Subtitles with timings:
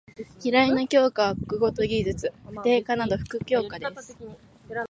[0.41, 4.17] 嫌いな教科は国語と技術・家庭科など副教科です。